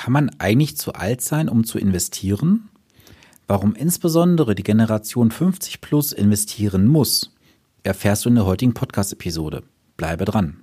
[0.00, 2.70] Kann man eigentlich zu alt sein, um zu investieren?
[3.46, 7.36] Warum insbesondere die Generation 50 plus investieren muss,
[7.82, 9.62] erfährst du in der heutigen Podcast-Episode.
[9.98, 10.60] Bleibe dran.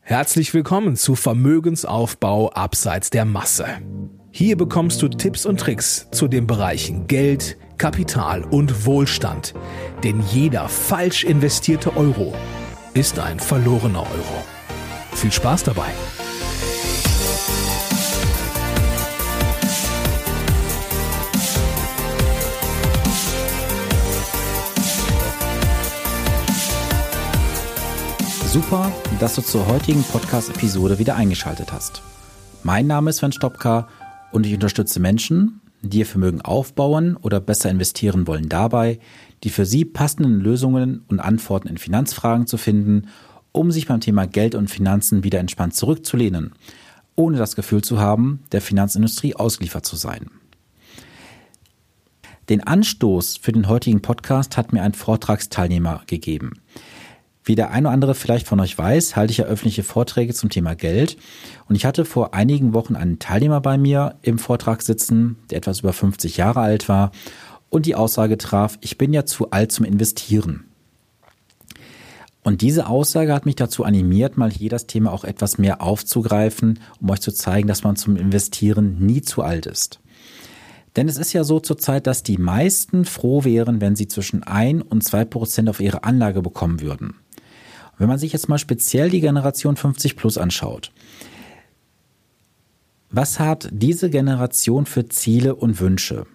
[0.00, 3.66] Herzlich willkommen zu Vermögensaufbau abseits der Masse.
[4.30, 9.52] Hier bekommst du Tipps und Tricks zu den Bereichen Geld, Kapital und Wohlstand.
[10.02, 12.34] Denn jeder falsch investierte Euro
[12.94, 14.44] ist ein verlorener Euro.
[15.12, 15.92] Viel Spaß dabei!
[28.54, 32.02] Super, dass du zur heutigen Podcast-Episode wieder eingeschaltet hast.
[32.62, 33.88] Mein Name ist Sven Stopka
[34.30, 39.00] und ich unterstütze Menschen, die ihr Vermögen aufbauen oder besser investieren wollen dabei,
[39.42, 43.08] die für sie passenden Lösungen und Antworten in Finanzfragen zu finden,
[43.50, 46.52] um sich beim Thema Geld und Finanzen wieder entspannt zurückzulehnen,
[47.16, 50.30] ohne das Gefühl zu haben, der Finanzindustrie ausgeliefert zu sein.
[52.48, 56.60] Den Anstoß für den heutigen Podcast hat mir ein Vortragsteilnehmer gegeben.
[57.44, 60.48] Wie der eine oder andere vielleicht von euch weiß, halte ich ja öffentliche Vorträge zum
[60.48, 61.18] Thema Geld.
[61.68, 65.80] Und ich hatte vor einigen Wochen einen Teilnehmer bei mir im Vortrag sitzen, der etwas
[65.80, 67.12] über 50 Jahre alt war
[67.74, 70.64] und die Aussage traf, ich bin ja zu alt zum Investieren.
[72.44, 76.78] Und diese Aussage hat mich dazu animiert, mal hier das Thema auch etwas mehr aufzugreifen,
[77.00, 79.98] um euch zu zeigen, dass man zum Investieren nie zu alt ist.
[80.94, 84.80] Denn es ist ja so zurzeit, dass die meisten froh wären, wenn sie zwischen ein
[84.80, 87.14] und zwei Prozent auf ihre Anlage bekommen würden.
[87.98, 90.90] Wenn man sich jetzt mal speziell die Generation 50 Plus anschaut,
[93.10, 96.26] was hat diese Generation für Ziele und Wünsche?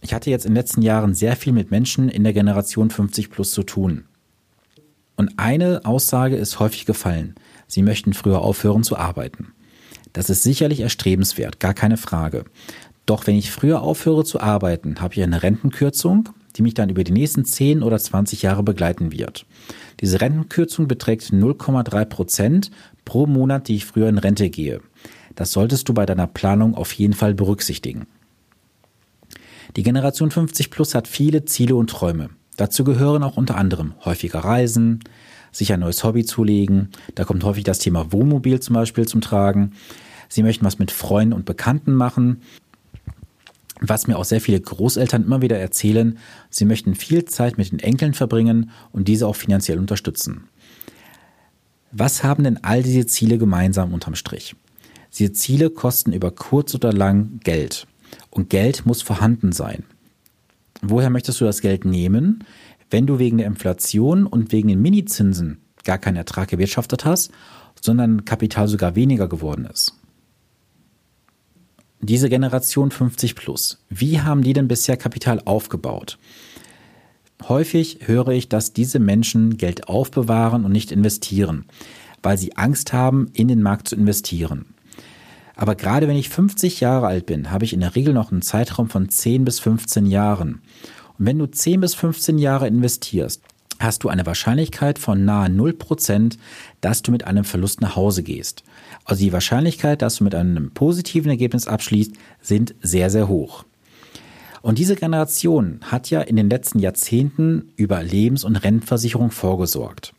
[0.00, 3.30] Ich hatte jetzt in den letzten Jahren sehr viel mit Menschen in der Generation 50
[3.30, 4.04] Plus zu tun.
[5.16, 7.36] Und eine Aussage ist häufig gefallen.
[7.68, 9.52] Sie möchten früher aufhören zu arbeiten.
[10.12, 12.44] Das ist sicherlich erstrebenswert, gar keine Frage.
[13.06, 17.04] Doch wenn ich früher aufhöre zu arbeiten, habe ich eine Rentenkürzung, die mich dann über
[17.04, 19.46] die nächsten 10 oder 20 Jahre begleiten wird.
[20.04, 22.70] Diese Rentenkürzung beträgt 0,3 Prozent
[23.06, 24.82] pro Monat, die ich früher in Rente gehe.
[25.34, 28.06] Das solltest du bei deiner Planung auf jeden Fall berücksichtigen.
[29.76, 32.28] Die Generation 50 Plus hat viele Ziele und Träume.
[32.58, 35.00] Dazu gehören auch unter anderem häufiger Reisen,
[35.52, 36.90] sich ein neues Hobby zulegen.
[37.14, 39.72] Da kommt häufig das Thema Wohnmobil zum Beispiel zum Tragen.
[40.28, 42.42] Sie möchten was mit Freunden und Bekannten machen
[43.80, 46.18] was mir auch sehr viele Großeltern immer wieder erzählen,
[46.50, 50.48] sie möchten viel Zeit mit den Enkeln verbringen und diese auch finanziell unterstützen.
[51.90, 54.56] Was haben denn all diese Ziele gemeinsam unterm Strich?
[55.16, 57.86] Diese Ziele kosten über kurz oder lang Geld.
[58.30, 59.84] Und Geld muss vorhanden sein.
[60.82, 62.44] Woher möchtest du das Geld nehmen,
[62.90, 67.30] wenn du wegen der Inflation und wegen den Minizinsen gar keinen Ertrag gewirtschaftet hast,
[67.80, 69.94] sondern Kapital sogar weniger geworden ist?
[72.06, 76.18] Diese Generation 50 plus, wie haben die denn bisher Kapital aufgebaut?
[77.48, 81.66] Häufig höre ich, dass diese Menschen Geld aufbewahren und nicht investieren,
[82.22, 84.74] weil sie Angst haben, in den Markt zu investieren.
[85.56, 88.42] Aber gerade wenn ich 50 Jahre alt bin, habe ich in der Regel noch einen
[88.42, 90.62] Zeitraum von 10 bis 15 Jahren.
[91.18, 93.42] Und wenn du 10 bis 15 Jahre investierst,
[93.78, 96.36] hast du eine Wahrscheinlichkeit von nahe 0%,
[96.80, 98.62] dass du mit einem Verlust nach Hause gehst.
[99.04, 103.64] Also die Wahrscheinlichkeit, dass du mit einem positiven Ergebnis abschließt, sind sehr, sehr hoch.
[104.62, 110.14] Und diese Generation hat ja in den letzten Jahrzehnten über Lebens- und Rentenversicherung vorgesorgt.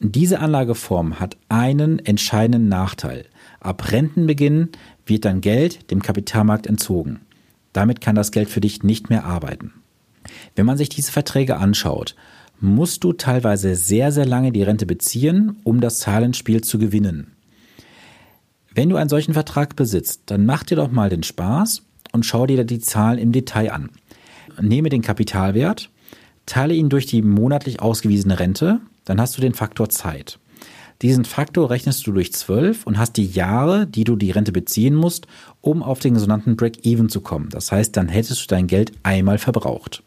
[0.00, 3.24] Diese Anlageform hat einen entscheidenden Nachteil.
[3.60, 4.68] Ab Rentenbeginn
[5.06, 7.20] wird dein Geld dem Kapitalmarkt entzogen.
[7.72, 9.72] Damit kann das Geld für dich nicht mehr arbeiten.
[10.56, 12.14] Wenn man sich diese Verträge anschaut,
[12.60, 17.32] musst du teilweise sehr, sehr lange die Rente beziehen, um das Zahlenspiel zu gewinnen.
[18.74, 22.46] Wenn du einen solchen Vertrag besitzt, dann mach dir doch mal den Spaß und schau
[22.46, 23.90] dir die Zahlen im Detail an.
[24.60, 25.90] Nehme den Kapitalwert,
[26.46, 30.38] teile ihn durch die monatlich ausgewiesene Rente, dann hast du den Faktor Zeit.
[31.02, 34.94] Diesen Faktor rechnest du durch 12 und hast die Jahre, die du die Rente beziehen
[34.94, 35.26] musst,
[35.60, 37.48] um auf den sogenannten Break-Even zu kommen.
[37.50, 40.02] Das heißt, dann hättest du dein Geld einmal verbraucht.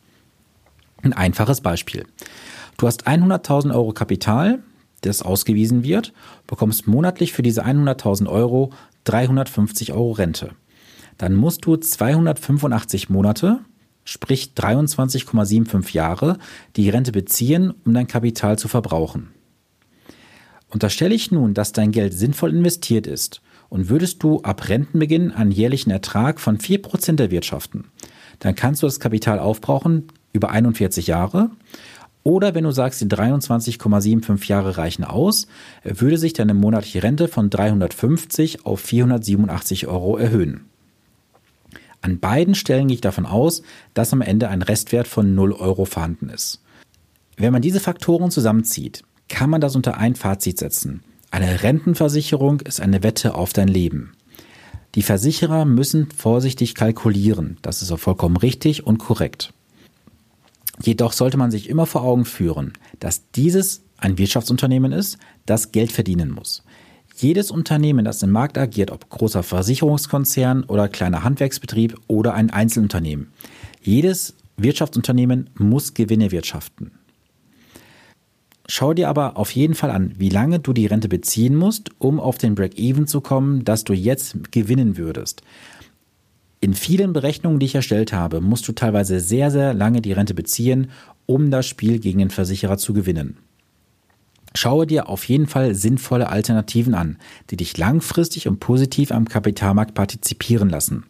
[1.01, 2.05] Ein einfaches Beispiel.
[2.77, 4.63] Du hast 100.000 Euro Kapital,
[5.01, 6.13] das ausgewiesen wird,
[6.47, 8.71] bekommst monatlich für diese 100.000 Euro
[9.03, 10.51] 350 Euro Rente.
[11.17, 13.59] Dann musst du 285 Monate,
[14.03, 16.37] sprich 23,75 Jahre,
[16.75, 19.29] die Rente beziehen, um dein Kapital zu verbrauchen.
[20.69, 25.51] Unterstelle ich nun, dass dein Geld sinnvoll investiert ist und würdest du ab Rentenbeginn einen
[25.51, 27.85] jährlichen Ertrag von 4% erwirtschaften,
[28.39, 31.49] dann kannst du das Kapital aufbrauchen über 41 Jahre
[32.23, 35.47] Oder wenn du sagst, die 23,75 Jahre reichen aus,
[35.83, 40.65] würde sich deine monatliche Rente von 350 auf 487 Euro erhöhen.
[42.01, 43.63] An beiden Stellen gehe ich davon aus,
[43.93, 46.61] dass am Ende ein Restwert von 0 Euro vorhanden ist.
[47.37, 51.03] Wenn man diese Faktoren zusammenzieht, kann man das unter ein Fazit setzen.
[51.31, 54.13] Eine Rentenversicherung ist eine Wette auf dein Leben.
[54.95, 57.57] Die Versicherer müssen vorsichtig kalkulieren.
[57.61, 59.53] Das ist auch vollkommen richtig und korrekt.
[60.83, 65.91] Jedoch sollte man sich immer vor Augen führen, dass dieses ein Wirtschaftsunternehmen ist, das Geld
[65.91, 66.63] verdienen muss.
[67.15, 73.31] Jedes Unternehmen, das im Markt agiert, ob großer Versicherungskonzern oder kleiner Handwerksbetrieb oder ein Einzelunternehmen,
[73.81, 76.91] jedes Wirtschaftsunternehmen muss Gewinne wirtschaften.
[78.69, 82.19] Schau dir aber auf jeden Fall an, wie lange du die Rente beziehen musst, um
[82.19, 85.41] auf den Break-Even zu kommen, dass du jetzt gewinnen würdest.
[86.59, 90.33] In vielen Berechnungen, die ich erstellt habe, musst du teilweise sehr, sehr lange die Rente
[90.33, 90.89] beziehen,
[91.27, 93.37] um das Spiel gegen den Versicherer zu gewinnen.
[94.55, 97.17] Schaue dir auf jeden Fall sinnvolle Alternativen an,
[97.51, 101.03] die dich langfristig und positiv am Kapitalmarkt partizipieren lassen.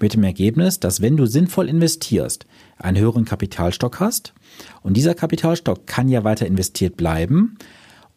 [0.00, 2.44] Mit dem Ergebnis, dass wenn du sinnvoll investierst,
[2.76, 4.34] einen höheren Kapitalstock hast
[4.82, 7.56] und dieser Kapitalstock kann ja weiter investiert bleiben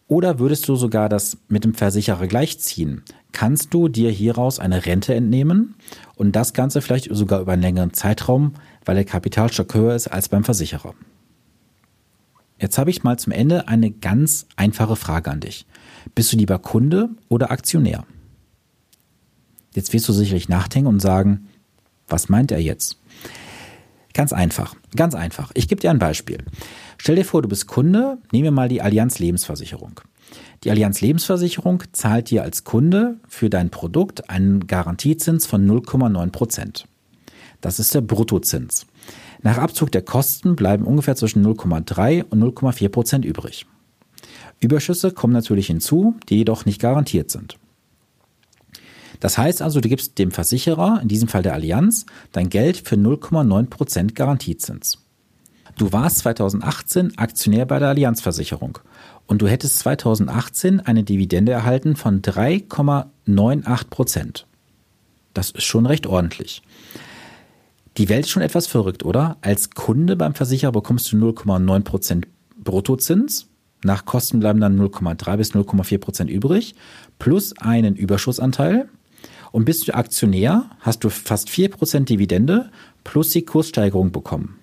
[0.07, 5.13] oder würdest du sogar das mit dem Versicherer gleichziehen, kannst du dir hieraus eine Rente
[5.13, 5.75] entnehmen
[6.15, 8.53] und das Ganze vielleicht sogar über einen längeren Zeitraum,
[8.85, 10.93] weil der Kapitalstock höher ist als beim Versicherer.
[12.59, 15.67] Jetzt habe ich mal zum Ende eine ganz einfache Frage an dich.
[16.15, 18.05] Bist du lieber Kunde oder Aktionär?
[19.75, 21.49] Jetzt wirst du sicherlich nachdenken und sagen,
[22.07, 22.97] was meint er jetzt?
[24.13, 25.51] Ganz einfach, ganz einfach.
[25.53, 26.43] Ich gebe dir ein Beispiel.
[26.97, 30.01] Stell dir vor, du bist Kunde, nehmen wir mal die Allianz Lebensversicherung.
[30.63, 36.87] Die Allianz Lebensversicherung zahlt dir als Kunde für dein Produkt einen Garantiezins von 0,9 Prozent.
[37.61, 38.85] Das ist der Bruttozins.
[39.41, 43.65] Nach Abzug der Kosten bleiben ungefähr zwischen 0,3 und 0,4 Prozent übrig.
[44.59, 47.57] Überschüsse kommen natürlich hinzu, die jedoch nicht garantiert sind.
[49.19, 52.95] Das heißt also, du gibst dem Versicherer, in diesem Fall der Allianz, dein Geld für
[52.95, 55.03] 0,9% Garantiezins.
[55.77, 58.79] Du warst 2018 Aktionär bei der Allianzversicherung
[59.27, 64.43] und du hättest 2018 eine Dividende erhalten von 3,98%
[65.33, 66.61] Das ist schon recht ordentlich.
[67.97, 69.37] Die Welt ist schon etwas verrückt, oder?
[69.41, 72.23] Als Kunde beim Versicherer bekommst du 0,9%
[72.63, 73.47] Bruttozins.
[73.83, 76.73] Nach Kosten bleiben dann 0,3 bis 0,4% übrig,
[77.19, 78.89] plus einen Überschussanteil.
[79.51, 82.71] Und bist du Aktionär, hast du fast 4% Dividende
[83.03, 84.57] plus die Kurssteigerung bekommen.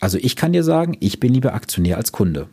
[0.00, 2.48] Also ich kann dir sagen, ich bin lieber Aktionär als Kunde.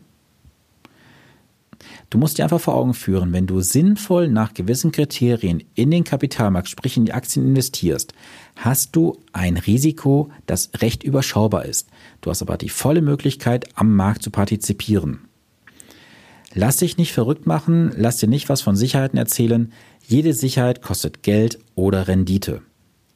[2.10, 6.04] Du musst dir einfach vor Augen führen, wenn du sinnvoll nach gewissen Kriterien in den
[6.04, 8.14] Kapitalmarkt, sprich in die Aktien investierst,
[8.56, 11.88] hast du ein Risiko, das recht überschaubar ist.
[12.22, 15.20] Du hast aber die volle Möglichkeit, am Markt zu partizipieren.
[16.56, 19.72] Lass dich nicht verrückt machen, lass dir nicht was von Sicherheiten erzählen.
[20.08, 22.64] Jede Sicherheit kostet Geld oder Rendite.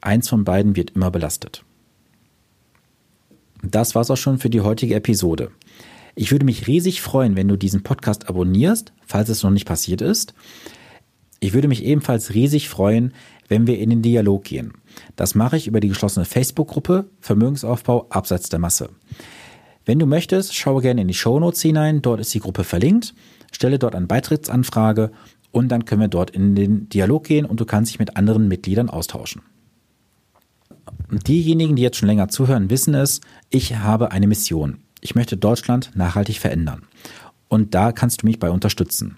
[0.01, 1.63] Eins von beiden wird immer belastet.
[3.63, 5.49] Das war's auch schon für die heutige Episode.
[6.15, 10.01] Ich würde mich riesig freuen, wenn du diesen Podcast abonnierst, falls es noch nicht passiert
[10.01, 10.33] ist.
[11.39, 13.13] Ich würde mich ebenfalls riesig freuen,
[13.47, 14.73] wenn wir in den Dialog gehen.
[15.15, 18.89] Das mache ich über die geschlossene Facebook-Gruppe Vermögensaufbau abseits der Masse.
[19.85, 23.13] Wenn du möchtest, schaue gerne in die Show Notes hinein, dort ist die Gruppe verlinkt,
[23.51, 25.11] stelle dort eine Beitrittsanfrage
[25.51, 28.47] und dann können wir dort in den Dialog gehen und du kannst dich mit anderen
[28.47, 29.41] Mitgliedern austauschen.
[31.11, 34.82] Diejenigen, die jetzt schon länger zuhören, wissen es, ich habe eine Mission.
[35.03, 36.83] Ich möchte Deutschland nachhaltig verändern.
[37.49, 39.17] Und da kannst du mich bei unterstützen.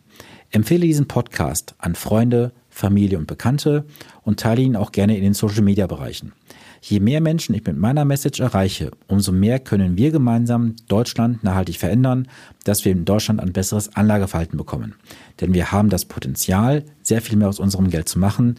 [0.50, 3.86] Empfehle diesen Podcast an Freunde, Familie und Bekannte
[4.24, 6.34] und teile ihn auch gerne in den Social Media Bereichen.
[6.82, 11.78] Je mehr Menschen ich mit meiner Message erreiche, umso mehr können wir gemeinsam Deutschland nachhaltig
[11.78, 12.28] verändern,
[12.64, 14.96] dass wir in Deutschland ein besseres Anlageverhalten bekommen.
[15.40, 18.56] Denn wir haben das Potenzial, sehr viel mehr aus unserem Geld zu machen.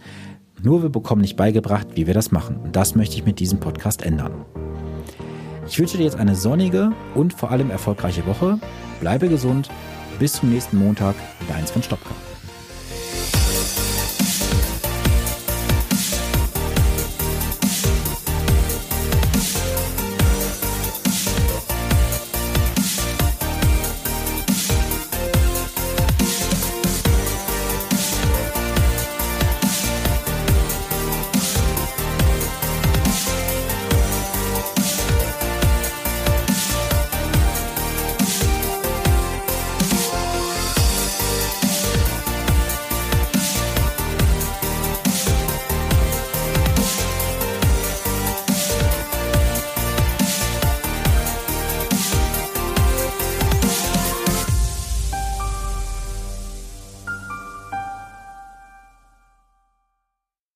[0.62, 2.56] Nur wir bekommen nicht beigebracht, wie wir das machen.
[2.56, 4.44] Und das möchte ich mit diesem Podcast ändern.
[5.68, 8.58] Ich wünsche dir jetzt eine sonnige und vor allem erfolgreiche Woche.
[9.00, 9.68] Bleibe gesund.
[10.18, 11.14] Bis zum nächsten Montag.
[11.48, 12.14] Dein Sven Stopka.